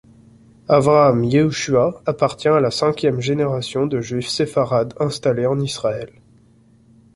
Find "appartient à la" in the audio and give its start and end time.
2.07-2.71